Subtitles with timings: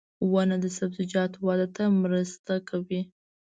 [0.31, 3.01] •ونه د سبزیجاتو وده ته مرسته کوي.